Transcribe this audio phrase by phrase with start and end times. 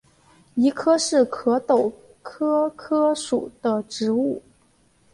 [0.55, 1.93] 谊柯是壳斗
[2.23, 4.41] 科柯属的植物。